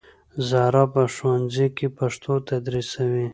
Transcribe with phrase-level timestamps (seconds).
[0.47, 3.27] زهرا په ښوونځي کې پښتو تدریسوي